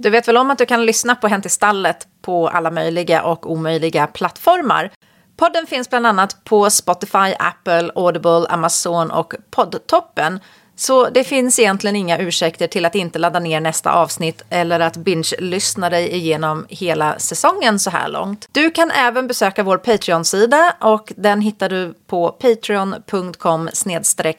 [0.00, 3.22] Du vet väl om att du kan lyssna på Hänt i stallet på alla möjliga
[3.22, 4.90] och omöjliga plattformar.
[5.36, 10.40] Podden finns bland annat på Spotify, Apple, Audible, Amazon och Poddtoppen.
[10.76, 14.96] Så det finns egentligen inga ursäkter till att inte ladda ner nästa avsnitt eller att
[14.96, 18.48] binge-lyssna dig igenom hela säsongen så här långt.
[18.52, 23.68] Du kan även besöka vår Patreon-sida och den hittar du på patreon.com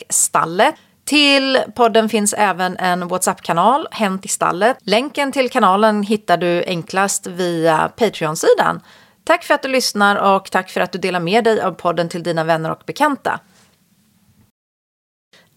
[0.10, 0.74] stalle.
[1.10, 4.78] Till podden finns även en WhatsApp-kanal, Hänt i stallet.
[4.82, 8.82] Länken till kanalen hittar du enklast via Patreon-sidan.
[9.24, 12.10] Tack för att du lyssnar och tack för att du delar med dig av podden
[12.10, 13.40] till dina vänner och bekanta.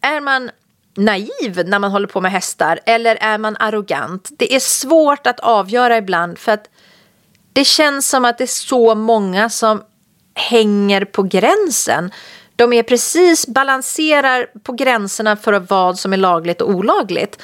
[0.00, 0.50] Är man
[0.96, 4.30] naiv när man håller på med hästar eller är man arrogant?
[4.38, 6.70] Det är svårt att avgöra ibland för att
[7.52, 9.82] det känns som att det är så många som
[10.34, 12.10] hänger på gränsen.
[12.62, 17.38] De är precis balanserar på gränserna för vad som är lagligt och olagligt.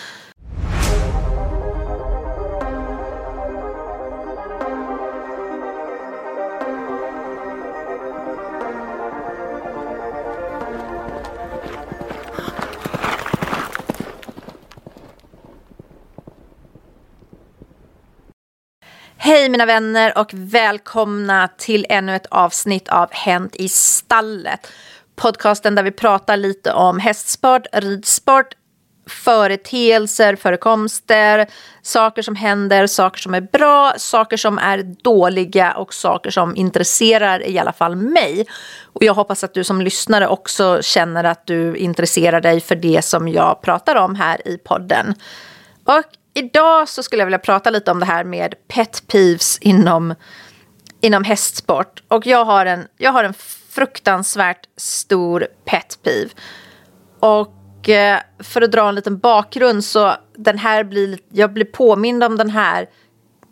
[19.17, 24.67] Hej mina vänner och välkomna till ännu ett avsnitt av Hänt i stallet.
[25.19, 28.55] Podcasten där vi pratar lite om hästsport, ridsport,
[29.07, 31.47] företeelser, förekomster,
[31.83, 37.47] saker som händer, saker som är bra, saker som är dåliga och saker som intresserar
[37.47, 38.47] i alla fall mig.
[38.93, 43.05] Och jag hoppas att du som lyssnare också känner att du intresserar dig för det
[43.05, 45.15] som jag pratar om här i podden.
[45.85, 46.03] Och
[46.35, 50.15] idag så skulle jag vilja prata lite om det här med pet peeves inom,
[51.01, 52.03] inom hästsport.
[52.09, 53.35] Och jag har, en, jag har en
[53.79, 56.31] fruktansvärt stor pet peeve.
[57.21, 62.25] Och eh, för att dra en liten bakgrund så den här blir, jag blir påmind
[62.25, 62.87] om den här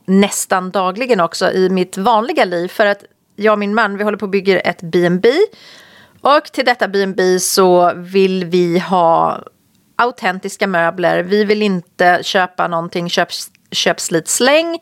[0.06, 2.68] nästan dagligen också i mitt vanliga liv.
[2.68, 3.04] För att
[3.36, 5.28] jag och min man, vi håller på att bygga ett B&B
[6.20, 9.42] och till detta B&B så vill vi ha
[9.96, 11.22] autentiska möbler.
[11.22, 13.28] Vi vill inte köpa någonting köp,
[13.70, 14.78] köp slit släng.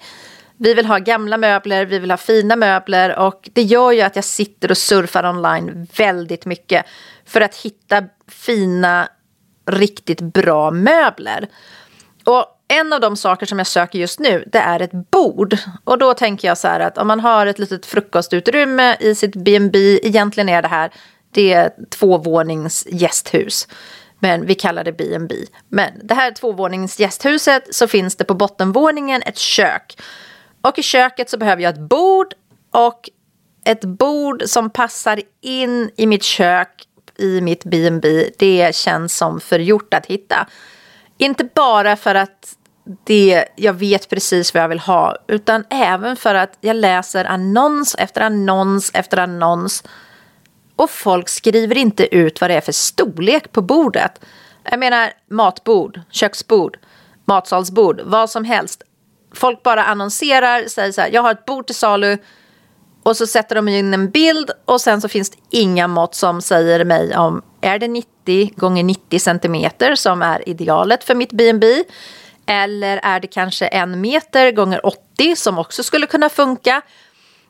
[0.57, 4.17] Vi vill ha gamla möbler, vi vill ha fina möbler och det gör ju att
[4.17, 6.87] jag sitter och surfar online väldigt mycket
[7.27, 9.09] för att hitta fina,
[9.71, 11.49] riktigt bra möbler.
[12.25, 15.57] Och en av de saker som jag söker just nu, det är ett bord.
[15.85, 19.37] Och då tänker jag så här att om man har ett litet frukostutrymme i sitt
[19.37, 20.91] B&B, egentligen är det här,
[21.31, 23.69] det är tvåvånings gästhus
[24.25, 25.35] men vi kallar det B&B.
[25.69, 29.97] Men det här tvåvåningsgästhuset så finns det på bottenvåningen ett kök.
[30.65, 32.35] Och i köket så behöver jag ett bord
[32.71, 33.11] och
[33.65, 36.89] ett bord som passar in i mitt kök
[37.19, 38.31] i mitt B&B.
[38.39, 40.47] Det känns som förgjort att hitta.
[41.19, 42.57] Inte bara för att
[43.05, 47.95] det, jag vet precis vad jag vill ha utan även för att jag läser annons
[47.99, 49.85] efter annons efter annons
[50.77, 54.21] och folk skriver inte ut vad det är för storlek på bordet.
[54.63, 56.79] Jag menar matbord, köksbord,
[57.25, 58.83] matsalsbord, vad som helst.
[59.35, 62.19] Folk bara annonserar, säger så här, jag har ett bord till salu.
[63.03, 66.43] Och så sätter de in en bild och sen så finns det inga mått som
[66.43, 71.85] säger mig om är det 90 gånger 90 centimeter som är idealet för mitt B&B
[72.47, 76.83] eller är det kanske en meter gånger 80 som också skulle kunna funka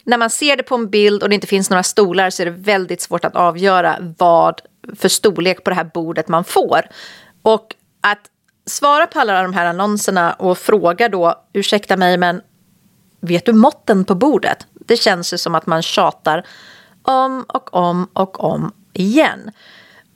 [0.04, 2.46] när man ser det på en bild och det inte finns några stolar så är
[2.46, 4.60] det väldigt svårt att avgöra vad
[4.96, 6.80] för storlek på det här bordet man får.
[7.42, 8.20] Och att
[8.66, 12.40] svara på alla de här annonserna och fråga då, ursäkta mig men
[13.20, 14.66] vet du måtten på bordet?
[14.72, 16.46] Det känns ju som att man tjatar
[17.02, 19.50] om och om och om igen.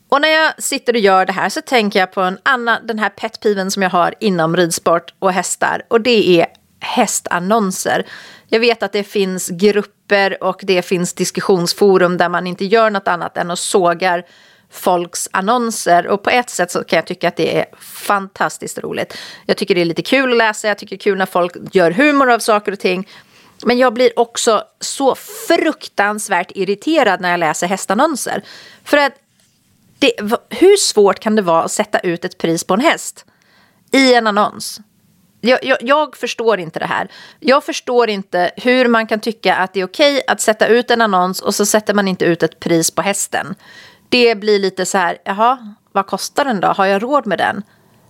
[0.08, 2.98] Och när jag sitter och gör det här så tänker jag på en annan, den
[2.98, 6.46] här petpiven som jag har inom ridsport och hästar och det är
[6.80, 8.06] hästannonser.
[8.46, 13.08] Jag vet att det finns grupper och det finns diskussionsforum där man inte gör något
[13.08, 14.24] annat än att sågar
[14.70, 16.06] folks annonser.
[16.06, 19.18] Och på ett sätt så kan jag tycka att det är fantastiskt roligt.
[19.46, 21.56] Jag tycker det är lite kul att läsa, jag tycker det är kul när folk
[21.72, 23.08] gör humor av saker och ting.
[23.64, 25.14] Men jag blir också så
[25.48, 28.42] fruktansvärt irriterad när jag läser hästannonser.
[28.84, 29.12] För att
[29.98, 30.12] det,
[30.50, 33.24] hur svårt kan det vara att sätta ut ett pris på en häst
[33.92, 34.80] i en annons?
[35.40, 37.08] Jag, jag, jag, förstår inte det här.
[37.40, 41.00] Jag förstår inte hur man kan tycka att det är okej att sätta ut en
[41.00, 43.54] annons och så sätter man inte ut ett pris på hästen.
[44.08, 46.68] Det blir lite så här, jaha, vad kostar den då?
[46.68, 47.62] Har jag råd med den?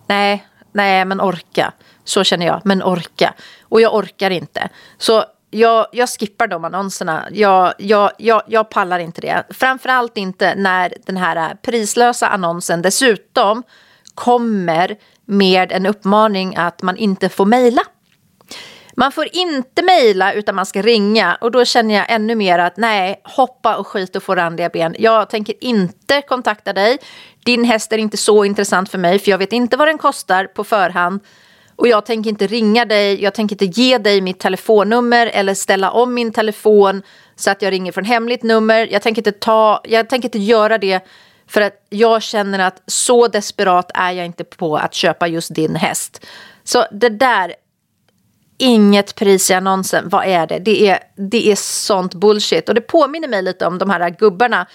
[0.07, 1.73] Nej, nej, men orka.
[2.05, 3.35] Så känner jag, men orka.
[3.63, 4.69] Och jag orkar inte.
[4.99, 7.29] Så jag, jag skippar de annonserna.
[7.31, 9.45] Jag, jag, jag, jag pallar inte det.
[9.51, 13.63] Framförallt inte när den här prislösa annonsen dessutom
[14.15, 17.83] kommer med en uppmaning att man inte får mejla.
[18.99, 22.77] Man får inte mejla utan man ska ringa och då känner jag ännu mer att
[22.77, 24.95] nej, hoppa och skit och få randiga ben.
[24.99, 26.99] Jag tänker inte kontakta dig.
[27.45, 30.45] Din häst är inte så intressant för mig för jag vet inte vad den kostar
[30.45, 31.21] på förhand.
[31.77, 35.91] Och jag tänker inte ringa dig, jag tänker inte ge dig mitt telefonnummer eller ställa
[35.91, 37.03] om min telefon
[37.37, 38.89] så att jag ringer från hemligt nummer.
[38.91, 41.07] Jag tänker inte, ta, jag tänker inte göra det
[41.49, 45.77] för att jag känner att så desperat är jag inte på att köpa just din
[45.77, 46.27] häst.
[46.65, 47.55] Så det där,
[48.59, 50.59] inget pris i annonsen, vad är det?
[50.59, 52.69] Det är, det är sånt bullshit.
[52.69, 54.67] Och det påminner mig lite om de här gubbarna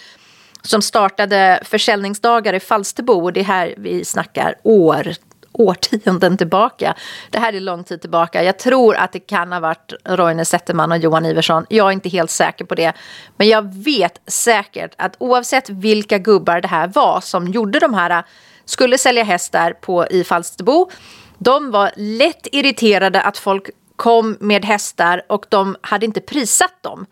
[0.62, 3.14] som startade försäljningsdagar i Falsterbo.
[3.14, 5.14] Och det är här vi snackar år,
[5.52, 6.96] årtionden tillbaka.
[7.30, 8.44] Det här är lång tid tillbaka.
[8.44, 11.66] Jag tror att det kan ha varit Roine Zetterman och Johan Iversson.
[11.70, 12.94] Jag är inte helt säker på det.
[13.38, 18.24] Men jag vet säkert att oavsett vilka gubbar det här var som gjorde de här,
[18.66, 20.90] skulle sälja hästar på, i Falsterbo.
[21.38, 27.06] De var lätt irriterade att folk kom med hästar och de hade inte prissatt dem.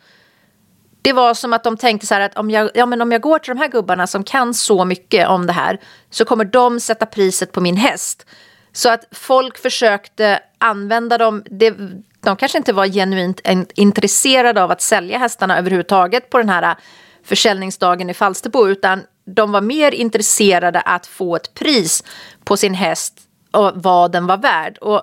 [1.02, 3.22] Det var som att de tänkte så här att om jag, ja, men om jag
[3.22, 5.80] går till de här gubbarna som kan så mycket om det här
[6.10, 8.26] så kommer de sätta priset på min häst.
[8.74, 11.44] Så att folk försökte använda dem.
[11.46, 11.74] Det,
[12.20, 13.42] de kanske inte var genuint
[13.76, 16.76] intresserade av att sälja hästarna överhuvudtaget på den här äh,
[17.24, 22.04] försäljningsdagen i Falsterbo utan de var mer intresserade att få ett pris
[22.44, 24.78] på sin häst och vad den var värd.
[24.78, 25.02] Och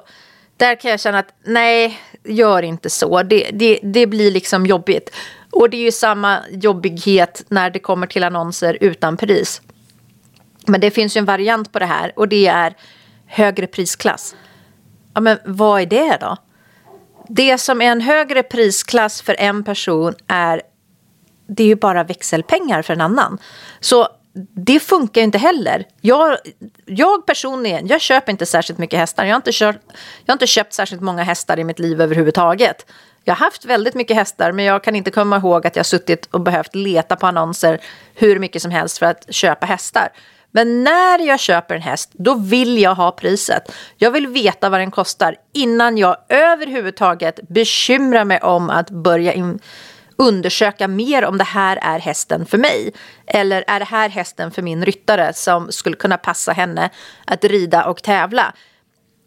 [0.56, 3.22] där kan jag känna att nej, gör inte så.
[3.22, 5.10] Det, det, det blir liksom jobbigt.
[5.50, 9.62] Och det är ju samma jobbighet när det kommer till annonser utan pris.
[10.66, 12.74] Men det finns ju en variant på det här och det är
[13.26, 14.34] högre prisklass.
[15.14, 16.36] Ja, men vad är det då?
[17.28, 20.62] Det som är en högre prisklass för en person är
[21.48, 23.38] det är ju bara växelpengar för en annan.
[23.80, 24.08] Så
[24.54, 25.84] det funkar ju inte heller.
[26.00, 26.36] Jag,
[26.86, 29.25] jag personligen, jag köper inte särskilt mycket hästar.
[29.25, 29.78] Jag har, inte kört,
[30.25, 32.86] jag har inte köpt särskilt många hästar i mitt liv överhuvudtaget.
[33.25, 36.26] Jag har haft väldigt mycket hästar men jag kan inte komma ihåg att jag suttit
[36.30, 37.80] och behövt leta på annonser
[38.14, 40.08] hur mycket som helst för att köpa hästar.
[40.50, 43.72] Men när jag köper en häst, då vill jag ha priset.
[43.96, 49.58] Jag vill veta vad den kostar innan jag överhuvudtaget bekymrar mig om att börja in,
[50.19, 52.93] undersöka mer om det här är hästen för mig.
[53.26, 56.91] Eller är det här hästen för min ryttare som skulle kunna passa henne
[57.26, 58.55] att rida och tävla.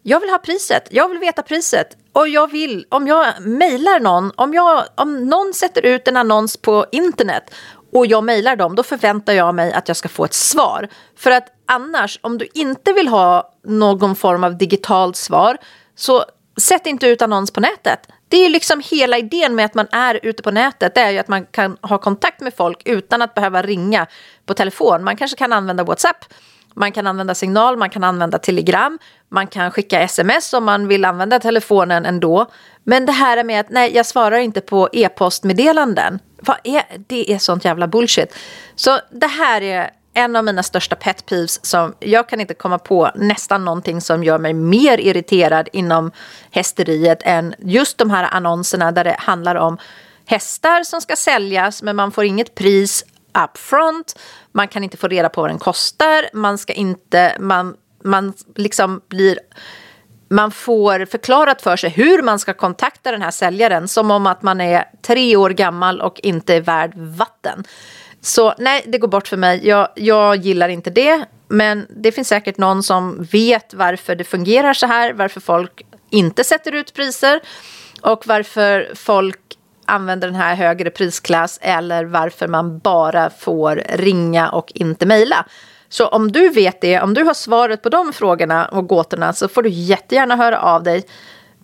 [0.04, 1.98] Jag vill ha priset, jag vill veta priset.
[2.14, 6.58] Och jag vill, om jag mejlar någon, om, jag, om någon sätter ut en annons
[6.58, 7.54] på internet
[7.94, 10.88] och jag mejlar dem, då förväntar jag mig att jag ska få ett svar.
[11.18, 15.58] För att annars, om du inte vill ha någon form av digitalt svar,
[15.96, 16.26] så
[16.58, 18.00] sätt inte ut annons på nätet.
[18.31, 21.18] Det är liksom hela idén med att man är ute på nätet, det är ju
[21.18, 24.07] att man kan ha kontakt med folk utan att behöva ringa
[24.45, 25.04] på telefon.
[25.04, 26.25] Man kanske kan använda WhatsApp
[26.74, 29.00] man kan använda signal, man kan använda telegram,
[29.30, 32.45] man kan skicka sms om man vill använda telefonen ändå.
[32.83, 36.19] Men det här med att nej, jag svarar inte på e-postmeddelanden.
[36.42, 38.36] Vad är, det är sånt jävla bullshit.
[38.75, 42.80] Så det här är en av mina största pet peeves som jag kan inte komma
[42.80, 46.12] på nästan någonting som gör mig mer irriterad inom
[46.52, 49.78] hästeriet än just de här annonserna där det handlar om
[50.25, 53.06] hästar som ska säljas men man får inget pris
[53.44, 54.19] up front.
[54.52, 56.30] Man kan inte få reda på vad den kostar.
[56.34, 59.40] Man ska inte, man, man liksom blir
[60.30, 64.42] man får förklarat för sig hur man ska kontakta den här säljaren som om att
[64.42, 67.64] man är tre år gammal och inte är värd vatten.
[68.21, 69.68] Så nej, det går bort för mig.
[69.68, 71.25] Jag, jag gillar inte det.
[71.47, 76.44] Men det finns säkert någon som vet varför det fungerar så här, varför folk inte
[76.44, 77.40] sätter ut priser
[78.01, 79.40] och varför folk
[79.85, 85.45] använder den här högre prisklass eller varför man bara får ringa och inte mejla.
[85.90, 89.47] Så om du vet det, om du har svaret på de frågorna och gåtorna så
[89.47, 91.04] får du jättegärna höra av dig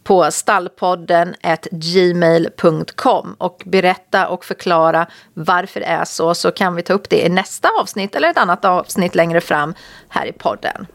[0.08, 1.36] på stallpodden
[1.72, 7.26] gmail.com och berätta och förklara varför det är så så kan vi ta upp det
[7.26, 9.74] i nästa avsnitt eller ett annat avsnitt längre fram
[10.10, 10.88] här i podden.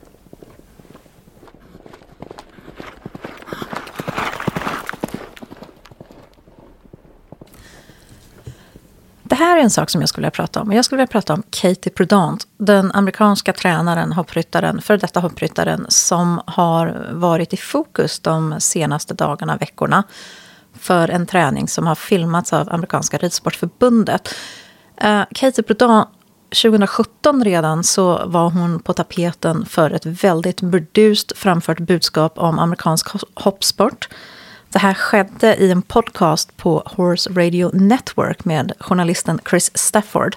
[9.45, 10.73] Här är en sak som jag skulle vilja prata om.
[10.73, 16.41] Jag skulle vilja prata om Katie Prudant, den amerikanska tränaren, hoppryttaren, för detta hoppryttaren som
[16.47, 20.03] har varit i fokus de senaste dagarna, veckorna
[20.79, 24.35] för en träning som har filmats av amerikanska ridsportförbundet.
[25.05, 26.09] Uh, Katie Prudant
[26.63, 33.09] 2017 redan så var hon på tapeten för ett väldigt burdust framfört budskap om amerikansk
[33.35, 34.09] hoppsport
[34.73, 40.37] det här skedde i en podcast på Horse Radio Network med journalisten Chris Stafford.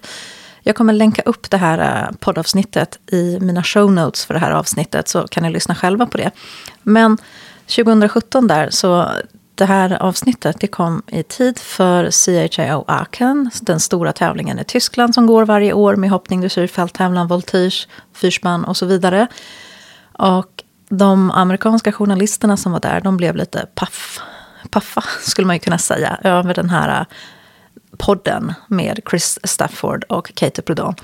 [0.64, 4.52] Jag kommer länka upp det här eh, poddavsnittet i mina show notes för det här
[4.52, 6.32] avsnittet så kan ni lyssna själva på det.
[6.84, 7.18] Men
[7.68, 9.12] 2017 där så
[9.56, 12.12] det här avsnittet det kom i tid för
[12.50, 17.28] CHIO Aachen, den stora tävlingen i Tyskland som går varje år med hoppning, dressyr, fälttävlan,
[17.28, 19.28] voltige, fyrspann och så vidare.
[20.14, 24.05] Och de amerikanska journalisterna som var där, de blev lite paff,
[24.72, 27.06] paffa, skulle man ju kunna säga, över den här eh,
[27.98, 30.96] podden med Chris Stafford och Katie Prudon.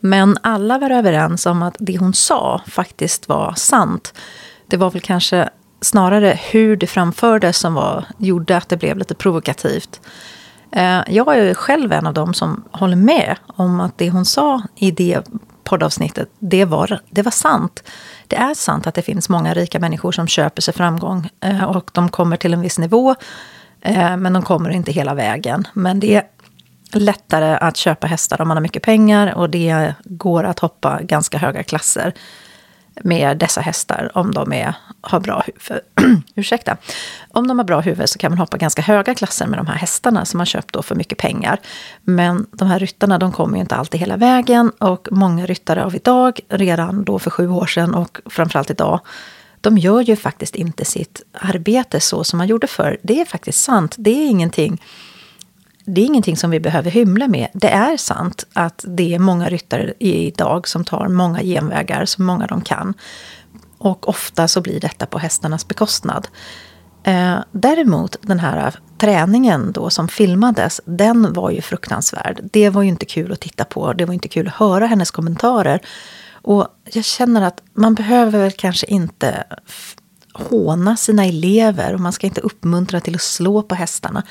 [0.00, 4.14] Men alla var överens om att det hon sa faktiskt var sant.
[4.66, 5.48] Det var väl kanske
[5.80, 10.00] snarare hur det framfördes som var, gjorde att det blev lite provokativt.
[10.72, 14.62] Eh, jag är själv en av dem som håller med om att det hon sa
[14.76, 15.22] i det
[15.64, 17.82] poddavsnittet, det var, det var sant.
[18.28, 21.90] Det är sant att det finns många rika människor som köper sig framgång eh, och
[21.92, 23.14] de kommer till en viss nivå,
[23.80, 25.68] eh, men de kommer inte hela vägen.
[25.72, 26.22] Men det är
[26.92, 31.38] lättare att köpa hästar om man har mycket pengar och det går att hoppa ganska
[31.38, 32.12] höga klasser
[33.04, 35.82] med dessa hästar om de är, har bra huvud.
[36.34, 36.76] Ursäkta.
[37.28, 39.74] Om de har bra huvud så kan man hoppa ganska höga klasser med de här
[39.74, 41.60] hästarna som man köpt då för mycket pengar.
[42.04, 45.94] Men de här ryttarna de kommer ju inte alltid hela vägen och många ryttare av
[45.94, 49.00] idag, redan då för sju år sedan och framförallt idag,
[49.60, 52.98] de gör ju faktiskt inte sitt arbete så som man gjorde förr.
[53.02, 53.94] Det är faktiskt sant.
[53.98, 54.82] Det är ingenting
[55.86, 57.48] det är ingenting som vi behöver hymla med.
[57.52, 62.46] Det är sant att det är många ryttare idag som tar många genvägar, så många
[62.46, 62.94] de kan.
[63.78, 66.28] Och ofta så blir detta på hästarnas bekostnad.
[67.02, 72.40] Eh, däremot den här träningen då som filmades, den var ju fruktansvärd.
[72.52, 75.10] Det var ju inte kul att titta på, det var inte kul att höra hennes
[75.10, 75.80] kommentarer.
[76.32, 79.44] Och jag känner att man behöver väl kanske inte
[80.32, 84.22] håna sina elever och man ska inte uppmuntra till att slå på hästarna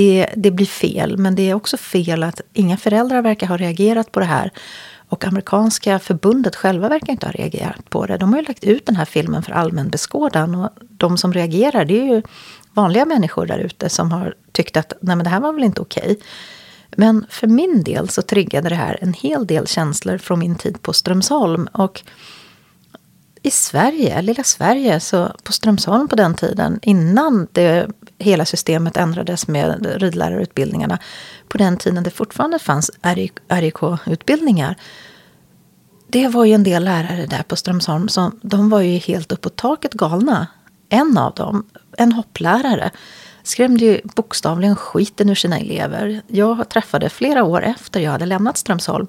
[0.00, 1.18] det, det blir fel.
[1.18, 4.50] Men det är också fel att inga föräldrar verkar ha reagerat på det här.
[5.08, 8.16] Och amerikanska förbundet själva verkar inte ha reagerat på det.
[8.16, 10.54] De har ju lagt ut den här filmen för allmän beskådan.
[10.54, 12.22] Och de som reagerar, det är ju
[12.74, 15.80] vanliga människor där ute som har tyckt att nej men det här var väl inte
[15.80, 16.18] okej.
[16.96, 20.82] Men för min del så triggade det här en hel del känslor från min tid
[20.82, 21.68] på Strömsholm.
[21.72, 22.02] Och
[23.42, 27.88] i Sverige, lilla Sverige, så på Strömsholm på den tiden, innan det,
[28.20, 30.98] hela systemet ändrades med ridlärarutbildningarna,
[31.48, 32.90] på den tiden det fortfarande fanns
[33.48, 34.76] RIK-utbildningar,
[36.12, 39.56] det var ju en del lärare där på Strömsholm som de var ju helt uppåt
[39.56, 40.46] taket galna.
[40.88, 42.90] En av dem, en hopplärare,
[43.42, 46.22] skrämde ju bokstavligen skiten ur sina elever.
[46.26, 49.06] Jag träffade flera år efter jag hade lämnat Strömsholm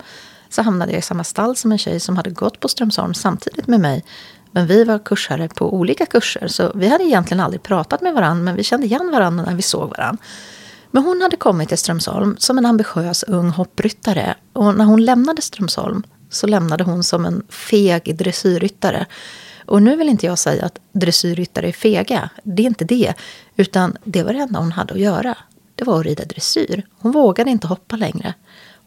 [0.49, 3.67] så hamnade jag i samma stall som en tjej som hade gått på Strömsholm samtidigt
[3.67, 4.03] med mig.
[4.51, 8.43] Men vi var kursare på olika kurser, så vi hade egentligen aldrig pratat med varandra,
[8.43, 10.17] men vi kände igen varandra när vi såg varandra.
[10.91, 14.36] Men hon hade kommit till Strömsholm som en ambitiös ung hoppryttare.
[14.53, 19.05] Och när hon lämnade Strömsholm så lämnade hon som en feg dressyrryttare.
[19.65, 22.29] Och nu vill inte jag säga att dressyrryttare är fega.
[22.43, 23.13] Det är inte det.
[23.55, 25.38] Utan det var det enda hon hade att göra.
[25.75, 26.86] Det var att rida dressyr.
[27.00, 28.34] Hon vågade inte hoppa längre.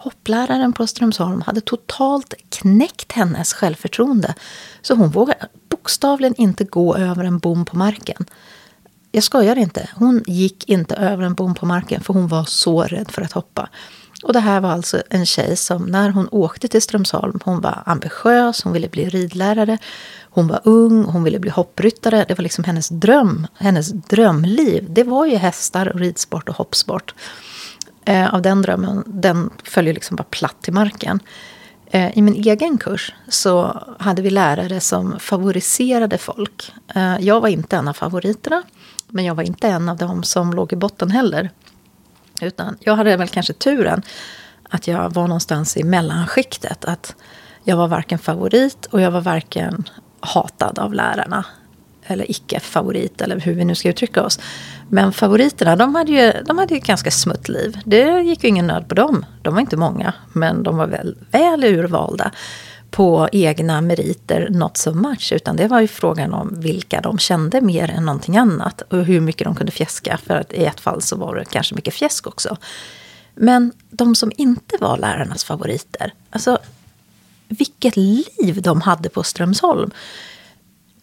[0.04, 4.34] Hoppläraren på Strömsholm hade totalt knäckt hennes självförtroende.
[4.82, 8.24] Så hon vågade bokstavligen inte gå över en bom på marken.
[9.12, 9.88] Jag skojar inte.
[9.94, 13.32] Hon gick inte över en bom på marken för hon var så rädd för att
[13.32, 13.68] hoppa.
[14.22, 17.82] Och det här var alltså en tjej som när hon åkte till Strömsholm, hon var
[17.86, 19.78] ambitiös, hon ville bli ridlärare,
[20.30, 22.24] hon var ung, hon ville bli hoppryttare.
[22.28, 24.86] Det var liksom hennes dröm, hennes drömliv.
[24.90, 27.14] Det var ju hästar, och ridsport och hoppsport
[28.04, 31.20] eh, av den drömmen, den följer liksom bara platt till marken.
[31.86, 36.72] Eh, I min egen kurs så hade vi lärare som favoriserade folk.
[36.94, 38.62] Eh, jag var inte en av favoriterna,
[39.08, 41.50] men jag var inte en av dem som låg i botten heller.
[42.40, 44.02] Utan jag hade väl kanske turen
[44.70, 46.84] att jag var någonstans i mellanskiktet.
[46.84, 47.14] Att
[47.64, 49.88] jag var varken favorit och jag var varken
[50.20, 51.44] hatad av lärarna
[52.06, 54.40] eller icke-favorit, eller hur vi nu ska uttrycka oss.
[54.88, 57.78] Men favoriterna, de hade ju, de hade ju ett ganska smutt liv.
[57.84, 59.26] Det gick ju ingen nöd på dem.
[59.42, 62.30] De var inte många, men de var väl, väl urvalda
[62.90, 65.32] på egna meriter, not so much.
[65.32, 68.82] Utan det var ju frågan om vilka de kände mer än någonting annat.
[68.82, 70.18] Och hur mycket de kunde fjäska.
[70.26, 72.56] För att i ett fall så var det kanske mycket fjäsk också.
[73.34, 76.14] Men de som inte var lärarnas favoriter.
[76.30, 76.58] Alltså,
[77.48, 79.90] vilket liv de hade på Strömsholm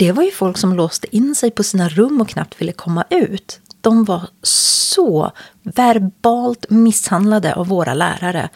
[0.02, 3.04] det var ju folk som låste in sig på sina rum och knappt ville komma
[3.10, 3.60] ut.
[3.82, 5.32] De var så
[5.64, 8.50] verbalt misshandlade av våra lärare.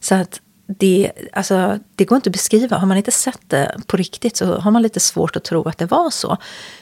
[0.00, 2.76] Så att det, alltså, det går inte att beskriva.
[2.76, 5.78] Har man inte sett det på riktigt så har man lite svårt att tro att
[5.78, 6.36] det var så.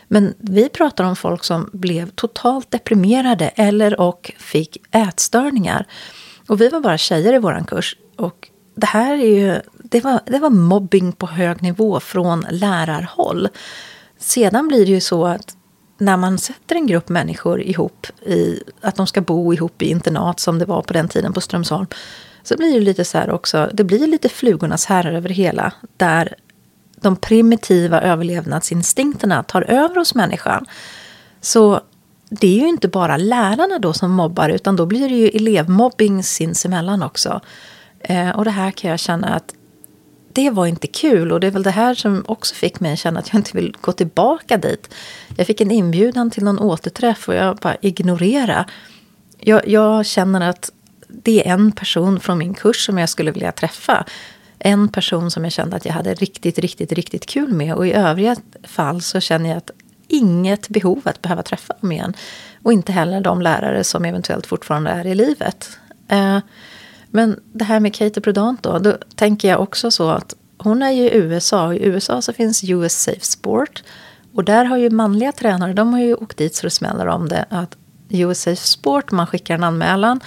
[0.09, 5.87] Men vi pratar om folk som blev totalt deprimerade eller och fick ätstörningar.
[6.49, 7.97] Och vi var bara tjejer i vår kurs.
[8.17, 13.49] Och det här är ju, det var, det var mobbing på hög nivå från lärarhåll.
[14.19, 15.57] Sedan blir det ju så att
[15.99, 20.41] när man sätter en grupp människor ihop, i, att de ska bo ihop i internat
[20.41, 21.87] som det var på den tiden på Strömsholm,
[22.43, 25.73] så blir det lite så här också, det blir lite flugornas herrar över det hela,
[25.97, 26.35] där
[26.97, 30.67] de primitiva överlevnadsinstinkterna tar över hos människan.
[31.41, 31.81] Så
[32.29, 36.23] det är ju inte bara lärarna då som mobbar, utan då blir det ju elevmobbing
[36.23, 37.41] sinsemellan också.
[38.01, 39.55] Eh, och det här kan jag känna att
[40.37, 41.33] det var inte kul.
[41.33, 43.57] Och det är väl det här som också fick mig att känna att jag inte
[43.57, 44.95] vill gå tillbaka dit.
[45.37, 48.65] Jag fick en inbjudan till någon återträff och jag bara ignorera.
[49.39, 50.71] Jag, jag känner att
[51.09, 54.05] det är en person från min kurs som jag skulle vilja träffa.
[54.59, 57.75] En person som jag kände att jag hade riktigt, riktigt, riktigt kul med.
[57.75, 59.71] Och i övriga fall så känner jag att
[60.09, 62.15] inget behov att behöva träffa dem igen.
[62.63, 65.79] Och inte heller de lärare som eventuellt fortfarande är i livet.
[66.09, 66.39] Eh,
[67.17, 70.91] men det här med Katie Prudant då, då tänker jag också så att hon är
[70.91, 71.75] ju i USA.
[71.75, 73.83] I USA så finns US Safe Sport.
[74.35, 77.29] Och där har ju manliga tränare, de har ju åkt dit så det smäller om
[77.29, 77.45] det.
[77.51, 77.77] Att
[78.09, 80.21] US Safe Sport, man skickar en anmälan.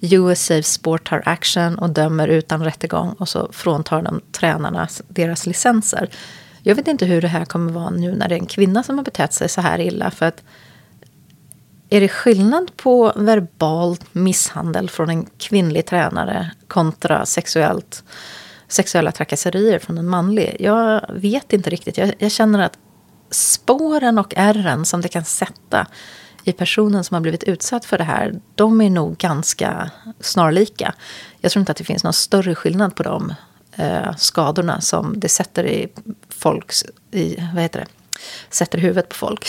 [0.00, 3.12] US Safe Sport tar action och dömer utan rättegång.
[3.18, 6.08] Och så fråntar de tränarna deras licenser.
[6.62, 8.98] Jag vet inte hur det här kommer vara nu när det är en kvinna som
[8.98, 10.10] har betett sig så här illa.
[10.10, 10.42] För att
[11.90, 18.04] är det skillnad på verbal misshandel från en kvinnlig tränare kontra sexuellt,
[18.68, 20.56] sexuella trakasserier från en manlig?
[20.60, 21.98] Jag vet inte riktigt.
[21.98, 22.78] Jag, jag känner att
[23.30, 25.86] spåren och ärren som det kan sätta
[26.44, 30.94] i personen som har blivit utsatt för det här, de är nog ganska snarlika.
[31.40, 33.34] Jag tror inte att det finns någon större skillnad på de
[33.76, 35.88] eh, skadorna som det sätter i
[36.28, 37.86] folks, i, vad heter det,
[38.50, 39.46] sätter i huvudet på folk.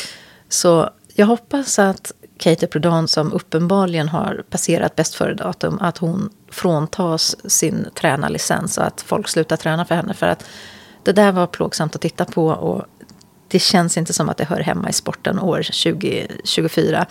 [0.49, 6.29] Så jag hoppas att Kate Prodan som uppenbarligen har passerat bäst före datum att hon
[6.51, 10.13] fråntas sin tränarlicens och att folk slutar träna för henne.
[10.13, 10.45] För att
[11.03, 12.85] det där var plågsamt att titta på och
[13.47, 17.05] det känns inte som att det hör hemma i sporten år 2024.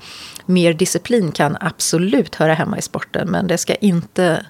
[0.46, 4.46] Mer disciplin kan absolut höra hemma i sporten men det ska inte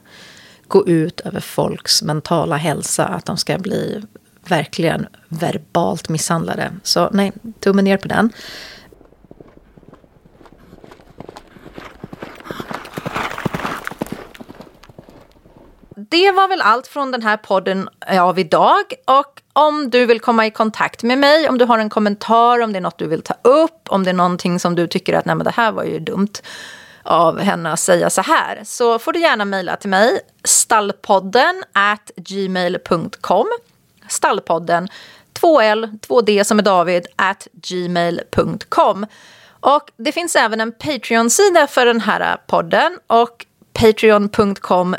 [0.68, 4.02] gå ut över folks mentala hälsa att de ska bli
[4.48, 6.72] verkligen verbalt misshandlade.
[6.82, 8.32] Så nej, tummen ner på den.
[16.08, 18.94] Det var väl allt från den här podden av idag.
[19.04, 22.72] Och om du vill komma i kontakt med mig, om du har en kommentar, om
[22.72, 25.24] det är något du vill ta upp, om det är någonting som du tycker att
[25.24, 26.32] nej men det här var ju dumt
[27.02, 32.10] av henne att säga så här, så får du gärna mejla till mig, stallpodden at
[32.16, 33.46] gmail.com.
[34.08, 34.88] Stallpodden,
[35.40, 39.06] 2L, 2D som är David, at gmail.com.
[39.60, 43.46] Och det finns även en Patreon-sida för den här podden och
[43.80, 44.96] patreon.com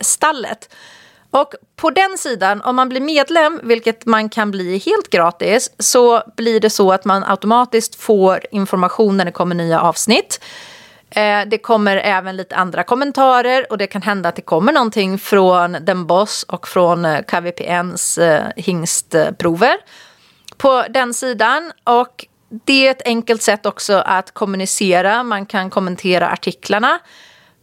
[0.00, 0.74] stallet.
[1.30, 6.22] Och på den sidan, om man blir medlem, vilket man kan bli helt gratis, så
[6.36, 10.40] blir det så att man automatiskt får information när det kommer nya avsnitt.
[11.10, 15.18] Eh, det kommer även lite andra kommentarer och det kan hända att det kommer någonting
[15.18, 19.76] från Den Boss och från eh, KVPNs eh, hingstprover
[20.56, 21.72] på den sidan.
[21.84, 22.26] Och
[22.64, 25.22] det är ett enkelt sätt också att kommunicera.
[25.22, 26.98] Man kan kommentera artiklarna.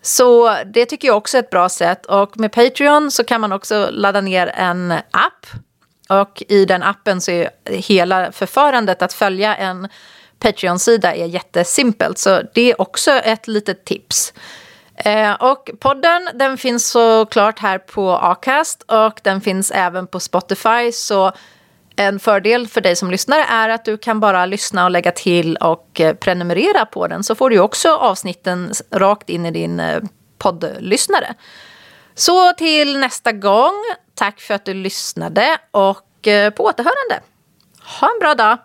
[0.05, 2.05] Så det tycker jag också är ett bra sätt.
[2.05, 5.45] Och med Patreon så kan man också ladda ner en app.
[6.09, 9.87] Och i den appen så är hela förfarandet att följa en
[10.39, 12.17] Patreon-sida är jättesimpelt.
[12.17, 14.33] Så det är också ett litet tips.
[14.95, 20.91] Eh, och podden den finns såklart här på Acast och den finns även på Spotify.
[20.91, 21.31] Så
[21.95, 25.55] en fördel för dig som lyssnare är att du kan bara lyssna och lägga till
[25.55, 30.03] och eh, prenumerera på den så får du också avsnitten rakt in i din eh,
[30.37, 31.33] poddlyssnare.
[32.15, 33.83] Så till nästa gång,
[34.15, 37.19] tack för att du lyssnade och eh, på återhörande.
[37.99, 38.57] Ha en bra dag!